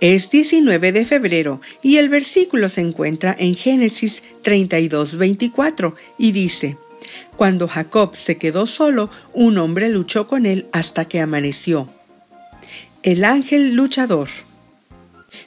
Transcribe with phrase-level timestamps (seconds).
[0.00, 6.76] Es 19 de febrero y el versículo se encuentra en Génesis 32, 24 y dice,
[7.36, 11.88] Cuando Jacob se quedó solo, un hombre luchó con él hasta que amaneció.
[13.02, 14.28] El ángel luchador.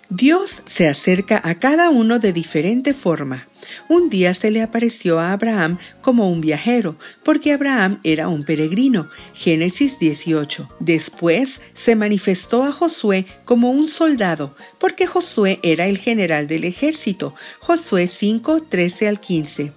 [0.10, 3.48] Dios se acerca a cada uno de diferente forma.
[3.88, 9.10] Un día se le apareció a Abraham como un viajero, porque Abraham era un peregrino.
[9.34, 10.68] Génesis 18.
[10.80, 17.36] Después se manifestó a Josué como un soldado, porque Josué era el general del ejército.
[17.60, 19.72] Josué 5, 13 al 15.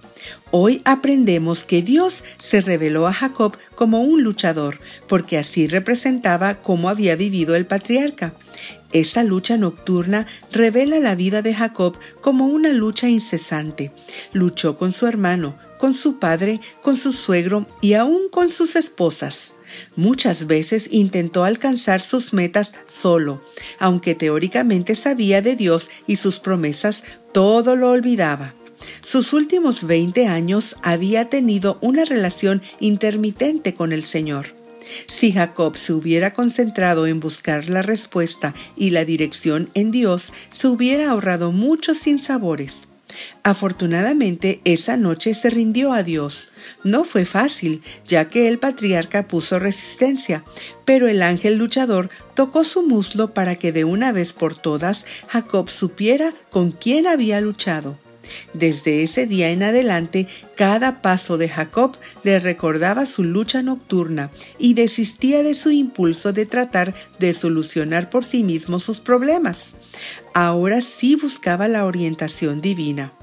[0.51, 6.89] Hoy aprendemos que Dios se reveló a Jacob como un luchador, porque así representaba cómo
[6.89, 8.33] había vivido el patriarca.
[8.93, 13.74] Esa lucha nocturna revela la vida de Jacob como una lucha incesante.
[14.33, 19.51] Luchó con su hermano, con su padre, con su suegro y aún con sus esposas.
[19.95, 23.41] Muchas veces intentó alcanzar sus metas solo,
[23.79, 27.03] aunque teóricamente sabía de Dios y sus promesas,
[27.33, 28.53] todo lo olvidaba.
[29.03, 34.47] Sus últimos 20 años había tenido una relación intermitente con el Señor.
[35.19, 40.67] Si Jacob se hubiera concentrado en buscar la respuesta y la dirección en Dios, se
[40.67, 42.87] hubiera ahorrado muchos sinsabores.
[43.43, 46.49] Afortunadamente, esa noche se rindió a Dios.
[46.83, 50.43] No fue fácil, ya que el patriarca puso resistencia,
[50.85, 55.69] pero el ángel luchador tocó su muslo para que de una vez por todas Jacob
[55.69, 58.04] supiera con quién había luchado.
[58.53, 64.73] Desde ese día en adelante, cada paso de Jacob le recordaba su lucha nocturna y
[64.73, 69.75] desistía de su impulso de tratar de solucionar por sí mismo sus problemas.
[70.33, 73.13] Ahora sí buscaba la orientación divina.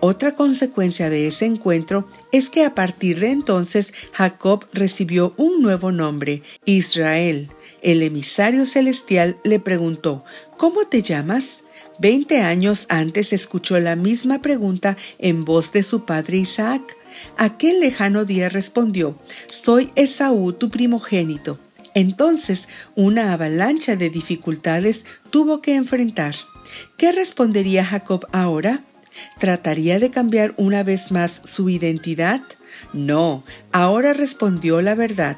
[0.00, 5.92] Otra consecuencia de ese encuentro es que a partir de entonces Jacob recibió un nuevo
[5.92, 7.48] nombre, Israel.
[7.80, 10.24] El emisario celestial le preguntó,
[10.58, 11.63] ¿Cómo te llamas?
[11.98, 16.96] Veinte años antes escuchó la misma pregunta en voz de su padre Isaac.
[17.36, 19.16] Aquel lejano día respondió,
[19.48, 21.58] Soy Esaú, tu primogénito.
[21.94, 22.66] Entonces
[22.96, 26.34] una avalancha de dificultades tuvo que enfrentar.
[26.96, 28.82] ¿Qué respondería Jacob ahora?
[29.38, 32.42] ¿Trataría de cambiar una vez más su identidad?
[32.92, 35.36] No, ahora respondió la verdad.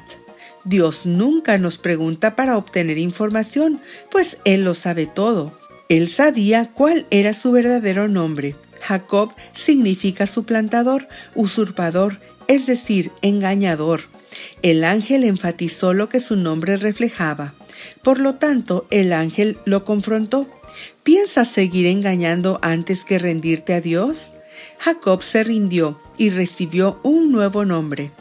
[0.65, 3.79] Dios nunca nos pregunta para obtener información,
[4.11, 5.57] pues Él lo sabe todo.
[5.89, 8.55] Él sabía cuál era su verdadero nombre.
[8.81, 14.01] Jacob significa suplantador, usurpador, es decir, engañador.
[14.61, 17.53] El ángel enfatizó lo que su nombre reflejaba.
[18.03, 20.47] Por lo tanto, el ángel lo confrontó.
[21.03, 24.33] ¿Piensas seguir engañando antes que rendirte a Dios?
[24.79, 28.11] Jacob se rindió y recibió un nuevo nombre.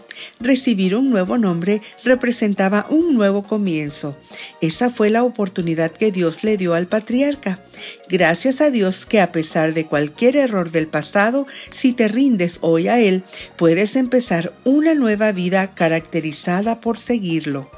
[0.40, 4.16] Recibir un nuevo nombre representaba un nuevo comienzo.
[4.60, 7.60] Esa fue la oportunidad que Dios le dio al patriarca.
[8.08, 12.88] Gracias a Dios que a pesar de cualquier error del pasado, si te rindes hoy
[12.88, 13.24] a Él,
[13.56, 17.70] puedes empezar una nueva vida caracterizada por seguirlo.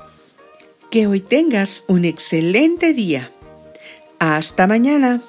[0.91, 3.31] Que hoy tengas un excelente día.
[4.19, 5.23] Hasta mañana.